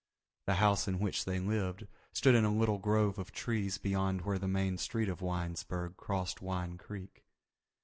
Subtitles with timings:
[0.47, 4.39] The house in which they lived stood in a little grove of trees beyond where
[4.39, 7.23] the main street of Winesburg crossed Wine Creek.